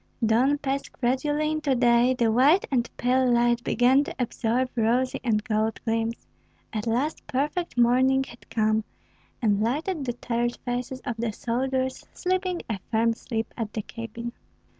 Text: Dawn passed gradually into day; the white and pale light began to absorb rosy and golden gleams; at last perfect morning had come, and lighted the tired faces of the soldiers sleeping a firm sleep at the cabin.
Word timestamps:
Dawn 0.25 0.57
passed 0.57 0.91
gradually 0.93 1.51
into 1.51 1.75
day; 1.75 2.15
the 2.15 2.31
white 2.31 2.65
and 2.71 2.89
pale 2.97 3.31
light 3.31 3.63
began 3.63 4.03
to 4.05 4.15
absorb 4.17 4.69
rosy 4.75 5.19
and 5.23 5.43
golden 5.43 5.75
gleams; 5.85 6.25
at 6.73 6.87
last 6.87 7.27
perfect 7.27 7.77
morning 7.77 8.23
had 8.23 8.49
come, 8.49 8.83
and 9.43 9.61
lighted 9.61 10.03
the 10.05 10.13
tired 10.13 10.57
faces 10.65 11.01
of 11.01 11.17
the 11.17 11.31
soldiers 11.31 12.03
sleeping 12.13 12.63
a 12.67 12.79
firm 12.89 13.13
sleep 13.13 13.53
at 13.55 13.73
the 13.73 13.83
cabin. 13.83 14.33